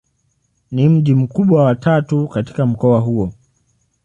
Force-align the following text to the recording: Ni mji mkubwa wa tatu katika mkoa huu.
Ni 0.71 0.89
mji 0.89 1.13
mkubwa 1.15 1.63
wa 1.65 1.75
tatu 1.75 2.27
katika 2.27 2.65
mkoa 2.65 2.99
huu. 2.99 3.33